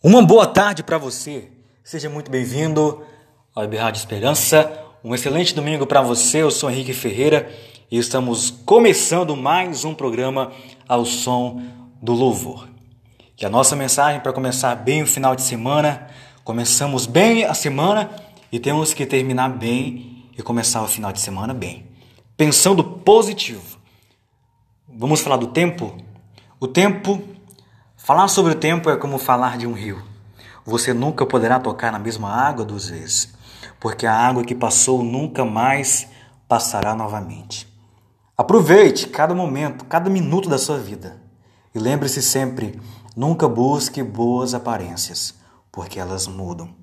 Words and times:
Uma 0.00 0.22
boa 0.22 0.46
tarde 0.46 0.84
para 0.84 0.96
você. 0.96 1.48
Seja 1.82 2.08
muito 2.08 2.30
bem-vindo 2.30 3.04
ao 3.52 3.62
Web 3.62 3.76
Rádio 3.78 3.98
Esperança. 3.98 4.80
Um 5.02 5.12
excelente 5.12 5.52
domingo 5.52 5.88
para 5.88 6.00
você. 6.00 6.38
Eu 6.38 6.52
sou 6.52 6.70
Henrique 6.70 6.92
Ferreira 6.92 7.50
e 7.90 7.98
estamos 7.98 8.48
começando 8.48 9.34
mais 9.36 9.84
um 9.84 9.92
programa 9.92 10.52
ao 10.86 11.04
som 11.04 11.60
do 12.00 12.12
louvor. 12.12 12.68
E 13.36 13.44
a 13.44 13.48
nossa 13.48 13.74
mensagem 13.74 14.20
para 14.20 14.32
começar 14.32 14.76
bem 14.76 15.02
o 15.02 15.06
final 15.06 15.34
de 15.34 15.42
semana. 15.42 16.06
Começamos 16.44 17.04
bem 17.04 17.44
a 17.44 17.52
semana 17.52 18.08
e 18.52 18.60
temos 18.60 18.94
que 18.94 19.04
terminar 19.04 19.48
bem 19.48 20.28
e 20.38 20.40
começar 20.42 20.80
o 20.80 20.86
final 20.86 21.12
de 21.12 21.20
semana 21.20 21.52
bem. 21.52 21.84
Pensando 22.36 22.84
positivo. 22.84 23.80
Vamos 24.88 25.20
falar 25.20 25.38
do 25.38 25.48
tempo? 25.48 25.98
O 26.60 26.68
tempo 26.68 27.20
Falar 28.08 28.26
sobre 28.28 28.52
o 28.52 28.54
tempo 28.54 28.88
é 28.88 28.96
como 28.96 29.18
falar 29.18 29.58
de 29.58 29.66
um 29.66 29.74
rio. 29.74 30.02
Você 30.64 30.94
nunca 30.94 31.26
poderá 31.26 31.60
tocar 31.60 31.92
na 31.92 31.98
mesma 31.98 32.30
água 32.30 32.64
duas 32.64 32.88
vezes, 32.88 33.34
porque 33.78 34.06
a 34.06 34.14
água 34.14 34.42
que 34.44 34.54
passou 34.54 35.02
nunca 35.02 35.44
mais 35.44 36.08
passará 36.48 36.94
novamente. 36.94 37.70
Aproveite 38.34 39.08
cada 39.08 39.34
momento, 39.34 39.84
cada 39.84 40.08
minuto 40.08 40.48
da 40.48 40.56
sua 40.56 40.78
vida. 40.78 41.20
E 41.74 41.78
lembre-se 41.78 42.22
sempre: 42.22 42.80
nunca 43.14 43.46
busque 43.46 44.02
boas 44.02 44.54
aparências, 44.54 45.34
porque 45.70 46.00
elas 46.00 46.26
mudam 46.26 46.74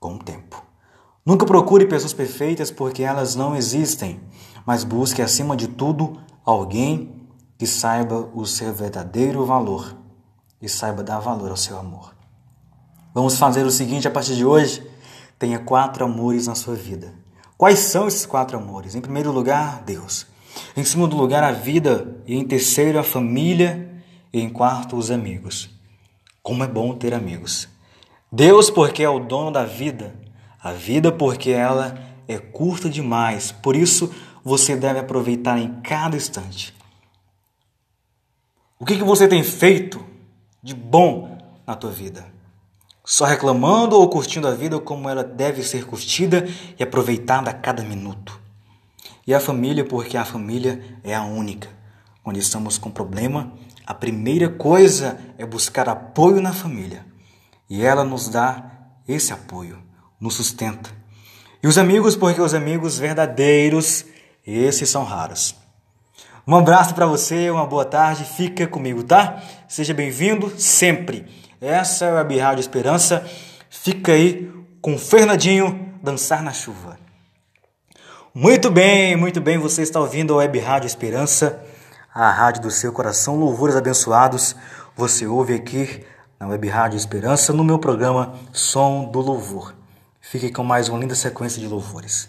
com 0.00 0.14
o 0.14 0.18
tempo. 0.18 0.64
Nunca 1.22 1.44
procure 1.44 1.84
pessoas 1.84 2.14
perfeitas, 2.14 2.70
porque 2.70 3.02
elas 3.02 3.36
não 3.36 3.54
existem, 3.54 4.22
mas 4.64 4.84
busque 4.84 5.20
acima 5.20 5.54
de 5.54 5.68
tudo 5.68 6.18
alguém 6.42 7.28
que 7.58 7.66
saiba 7.66 8.30
o 8.32 8.46
seu 8.46 8.72
verdadeiro 8.72 9.44
valor 9.44 10.00
e 10.62 10.68
saiba 10.68 11.02
dar 11.02 11.18
valor 11.18 11.50
ao 11.50 11.56
seu 11.56 11.76
amor. 11.76 12.14
Vamos 13.12 13.36
fazer 13.36 13.66
o 13.66 13.70
seguinte 13.70 14.08
a 14.08 14.10
partir 14.10 14.36
de 14.36 14.44
hoje: 14.44 14.82
tenha 15.38 15.58
quatro 15.58 16.04
amores 16.04 16.46
na 16.46 16.54
sua 16.54 16.76
vida. 16.76 17.12
Quais 17.58 17.80
são 17.80 18.08
esses 18.08 18.24
quatro 18.24 18.56
amores? 18.56 18.94
Em 18.94 19.00
primeiro 19.00 19.32
lugar, 19.32 19.82
Deus. 19.82 20.26
Em 20.76 20.84
segundo 20.84 21.16
lugar, 21.16 21.44
a 21.44 21.52
vida. 21.52 22.16
E 22.26 22.36
em 22.36 22.44
terceiro, 22.44 22.98
a 22.98 23.04
família. 23.04 24.02
E 24.32 24.40
em 24.40 24.48
quarto, 24.48 24.96
os 24.96 25.10
amigos. 25.10 25.68
Como 26.42 26.64
é 26.64 26.66
bom 26.66 26.94
ter 26.94 27.12
amigos. 27.12 27.68
Deus, 28.30 28.70
porque 28.70 29.02
é 29.02 29.08
o 29.08 29.20
dono 29.20 29.50
da 29.50 29.64
vida. 29.64 30.14
A 30.60 30.72
vida, 30.72 31.12
porque 31.12 31.50
ela 31.50 31.98
é 32.26 32.38
curta 32.38 32.88
demais. 32.88 33.52
Por 33.52 33.76
isso, 33.76 34.12
você 34.42 34.74
deve 34.74 34.98
aproveitar 34.98 35.58
em 35.58 35.80
cada 35.82 36.16
instante. 36.16 36.74
O 38.78 38.84
que, 38.84 38.96
que 38.96 39.04
você 39.04 39.28
tem 39.28 39.44
feito 39.44 40.11
de 40.62 40.74
bom 40.74 41.38
na 41.66 41.74
tua 41.74 41.90
vida. 41.90 42.24
Só 43.04 43.24
reclamando 43.24 43.98
ou 43.98 44.08
curtindo 44.08 44.46
a 44.46 44.54
vida 44.54 44.78
como 44.78 45.08
ela 45.08 45.24
deve 45.24 45.62
ser 45.64 45.84
curtida 45.84 46.48
e 46.78 46.82
aproveitada 46.82 47.50
a 47.50 47.54
cada 47.54 47.82
minuto. 47.82 48.40
E 49.26 49.34
a 49.34 49.40
família, 49.40 49.84
porque 49.84 50.16
a 50.16 50.24
família 50.24 50.80
é 51.02 51.14
a 51.14 51.24
única. 51.24 51.68
Quando 52.22 52.36
estamos 52.36 52.78
com 52.78 52.90
problema, 52.90 53.52
a 53.84 53.92
primeira 53.92 54.48
coisa 54.48 55.18
é 55.36 55.44
buscar 55.44 55.88
apoio 55.88 56.40
na 56.40 56.52
família. 56.52 57.04
E 57.68 57.82
ela 57.82 58.04
nos 58.04 58.28
dá 58.28 58.70
esse 59.06 59.32
apoio, 59.32 59.82
nos 60.20 60.34
sustenta. 60.34 60.90
E 61.60 61.66
os 61.66 61.78
amigos, 61.78 62.14
porque 62.14 62.40
os 62.40 62.54
amigos 62.54 62.98
verdadeiros, 62.98 64.04
esses 64.46 64.88
são 64.88 65.02
raros. 65.02 65.56
Um 66.44 66.56
abraço 66.56 66.92
para 66.92 67.06
você, 67.06 67.48
uma 67.50 67.64
boa 67.64 67.84
tarde, 67.84 68.24
fica 68.24 68.66
comigo, 68.66 69.04
tá? 69.04 69.40
Seja 69.68 69.94
bem-vindo 69.94 70.52
sempre. 70.58 71.24
Essa 71.60 72.06
é 72.06 72.10
a 72.10 72.14
Web 72.14 72.36
Rádio 72.36 72.60
Esperança. 72.60 73.24
Fica 73.70 74.10
aí 74.10 74.50
com 74.80 74.98
Fernandinho 74.98 75.94
dançar 76.02 76.42
na 76.42 76.52
chuva. 76.52 76.98
Muito 78.34 78.72
bem, 78.72 79.14
muito 79.14 79.40
bem, 79.40 79.56
você 79.56 79.82
está 79.82 80.00
ouvindo 80.00 80.34
a 80.34 80.38
Web 80.38 80.58
Rádio 80.58 80.88
Esperança, 80.88 81.62
a 82.12 82.28
rádio 82.28 82.62
do 82.62 82.72
seu 82.72 82.92
coração, 82.92 83.38
louvores 83.38 83.76
abençoados. 83.76 84.56
Você 84.96 85.24
ouve 85.28 85.54
aqui 85.54 86.04
na 86.40 86.48
Web 86.48 86.68
Rádio 86.68 86.96
Esperança 86.96 87.52
no 87.52 87.62
meu 87.62 87.78
programa 87.78 88.34
Som 88.52 89.04
do 89.04 89.20
Louvor. 89.20 89.76
Fique 90.20 90.50
com 90.50 90.64
mais 90.64 90.88
uma 90.88 90.98
linda 90.98 91.14
sequência 91.14 91.60
de 91.60 91.68
louvores. 91.68 92.28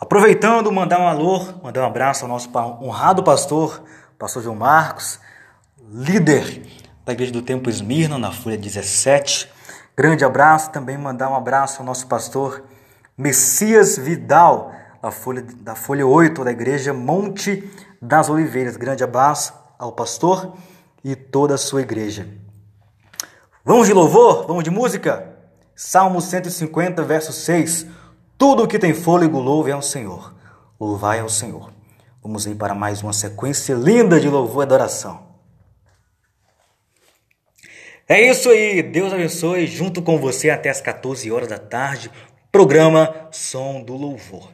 Aproveitando, 0.00 0.72
mandar 0.72 0.98
um 0.98 1.06
alô, 1.06 1.46
mandar 1.62 1.82
um 1.82 1.86
abraço 1.86 2.24
ao 2.24 2.28
nosso 2.28 2.48
honrado 2.80 3.22
pastor, 3.22 3.82
pastor 4.18 4.42
João 4.42 4.56
Marcos, 4.56 5.20
líder 5.92 6.62
da 7.04 7.12
Igreja 7.12 7.30
do 7.30 7.42
Tempo 7.42 7.68
Esmirna, 7.68 8.16
na 8.16 8.32
Folha 8.32 8.56
17. 8.56 9.46
Grande 9.94 10.24
abraço, 10.24 10.70
também 10.70 10.96
mandar 10.96 11.28
um 11.28 11.34
abraço 11.36 11.80
ao 11.80 11.84
nosso 11.84 12.06
pastor 12.06 12.64
Messias 13.16 13.98
Vidal, 13.98 14.72
da 15.02 15.10
Folha, 15.10 15.44
da 15.56 15.74
Folha 15.74 16.06
8, 16.06 16.44
da 16.44 16.50
Igreja 16.50 16.94
Monte 16.94 17.70
das 18.00 18.30
Oliveiras. 18.30 18.78
Grande 18.78 19.04
abraço 19.04 19.52
ao 19.78 19.92
pastor 19.92 20.56
e 21.04 21.14
toda 21.14 21.56
a 21.56 21.58
sua 21.58 21.82
igreja. 21.82 22.26
Vamos 23.62 23.86
de 23.86 23.92
louvor? 23.92 24.46
Vamos 24.46 24.64
de 24.64 24.70
música? 24.70 25.36
Salmo 25.76 26.22
150, 26.22 27.02
verso 27.02 27.34
6. 27.34 27.99
Tudo 28.40 28.66
que 28.66 28.78
tem 28.78 28.94
fôlego 28.94 29.38
louve 29.38 29.70
ao 29.70 29.82
Senhor. 29.82 30.34
Louvai 30.80 31.20
ao 31.20 31.28
Senhor. 31.28 31.70
Vamos 32.22 32.46
ir 32.46 32.54
para 32.54 32.74
mais 32.74 33.02
uma 33.02 33.12
sequência 33.12 33.74
linda 33.74 34.18
de 34.18 34.30
louvor 34.30 34.62
e 34.62 34.64
adoração. 34.64 35.26
É 38.08 38.18
isso 38.18 38.48
aí. 38.48 38.82
Deus 38.82 39.12
abençoe 39.12 39.66
junto 39.66 40.00
com 40.00 40.16
você 40.16 40.48
até 40.48 40.70
as 40.70 40.80
14 40.80 41.30
horas 41.30 41.48
da 41.48 41.58
tarde. 41.58 42.10
Programa 42.50 43.28
Som 43.30 43.82
do 43.82 43.94
Louvor. 43.94 44.50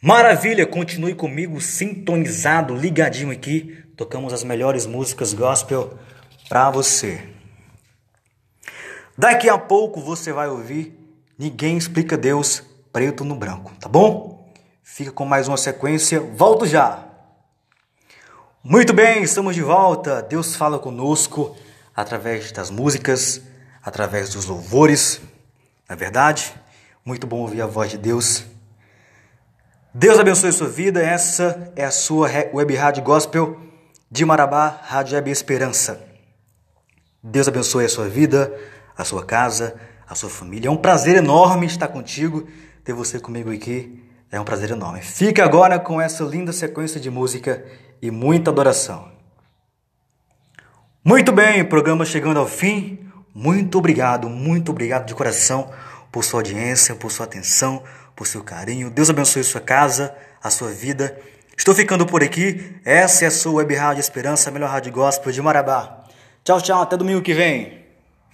Maravilha, 0.00 0.66
continue 0.66 1.14
comigo 1.14 1.60
sintonizado, 1.60 2.74
ligadinho 2.74 3.30
aqui. 3.30 3.84
Tocamos 3.96 4.32
as 4.32 4.44
melhores 4.44 4.86
músicas 4.86 5.32
gospel 5.32 5.98
para 6.48 6.70
você. 6.70 7.28
Daqui 9.16 9.48
a 9.48 9.58
pouco 9.58 10.00
você 10.00 10.32
vai 10.32 10.48
ouvir 10.48 10.98
Ninguém 11.38 11.76
explica 11.76 12.16
Deus 12.16 12.64
preto 12.92 13.24
no 13.24 13.36
branco, 13.36 13.72
tá 13.78 13.88
bom? 13.88 14.52
Fica 14.82 15.12
com 15.12 15.24
mais 15.24 15.46
uma 15.46 15.56
sequência, 15.56 16.18
volto 16.18 16.66
já. 16.66 17.06
Muito 18.64 18.92
bem, 18.92 19.22
estamos 19.22 19.54
de 19.54 19.62
volta. 19.62 20.20
Deus 20.20 20.56
fala 20.56 20.80
conosco 20.80 21.56
através 21.94 22.50
das 22.50 22.70
músicas, 22.70 23.40
através 23.80 24.30
dos 24.30 24.46
louvores. 24.46 25.20
Na 25.88 25.94
é 25.94 25.96
verdade, 25.96 26.52
muito 27.04 27.24
bom 27.24 27.36
ouvir 27.36 27.62
a 27.62 27.66
voz 27.66 27.88
de 27.88 27.98
Deus 27.98 28.44
Deus 29.94 30.18
abençoe 30.18 30.52
sua 30.52 30.68
vida. 30.68 31.02
Essa 31.02 31.72
é 31.74 31.82
a 31.82 31.90
sua 31.90 32.28
web 32.52 32.74
rádio 32.74 33.02
gospel 33.02 33.58
de 34.10 34.22
Marabá, 34.22 34.80
Rádio 34.84 35.14
Web 35.14 35.30
Esperança. 35.30 36.06
Deus 37.22 37.48
abençoe 37.48 37.86
a 37.86 37.88
sua 37.88 38.06
vida, 38.06 38.54
a 38.96 39.02
sua 39.02 39.24
casa, 39.24 39.80
a 40.06 40.14
sua 40.14 40.28
família. 40.28 40.68
É 40.68 40.70
um 40.70 40.76
prazer 40.76 41.16
enorme 41.16 41.66
estar 41.66 41.88
contigo, 41.88 42.46
ter 42.84 42.92
você 42.92 43.18
comigo 43.18 43.50
aqui. 43.50 44.04
É 44.30 44.38
um 44.38 44.44
prazer 44.44 44.70
enorme. 44.70 45.00
Fique 45.00 45.40
agora 45.40 45.78
com 45.78 45.98
essa 45.98 46.22
linda 46.22 46.52
sequência 46.52 47.00
de 47.00 47.10
música 47.10 47.64
e 48.00 48.10
muita 48.10 48.50
adoração. 48.50 49.10
Muito 51.02 51.32
bem, 51.32 51.64
programa 51.64 52.04
chegando 52.04 52.38
ao 52.38 52.46
fim. 52.46 53.10
Muito 53.34 53.78
obrigado, 53.78 54.28
muito 54.28 54.70
obrigado 54.70 55.06
de 55.06 55.14
coração 55.14 55.70
por 56.12 56.24
sua 56.24 56.40
audiência, 56.40 56.94
por 56.94 57.10
sua 57.10 57.24
atenção 57.24 57.82
por 58.18 58.26
seu 58.26 58.42
carinho. 58.42 58.90
Deus 58.90 59.08
abençoe 59.08 59.44
sua 59.44 59.60
casa, 59.60 60.12
a 60.42 60.50
sua 60.50 60.70
vida. 60.72 61.16
Estou 61.56 61.72
ficando 61.72 62.04
por 62.04 62.20
aqui. 62.20 62.74
Essa 62.84 63.26
é 63.26 63.28
a 63.28 63.30
sua 63.30 63.52
Web 63.52 63.76
Rádio 63.76 64.00
Esperança, 64.00 64.50
a 64.50 64.52
melhor 64.52 64.70
rádio 64.70 64.90
gospel 64.90 65.30
de 65.30 65.40
Marabá. 65.40 66.02
Tchau, 66.42 66.60
tchau. 66.60 66.82
Até 66.82 66.96
domingo 66.96 67.22
que 67.22 67.32
vem. 67.32 67.77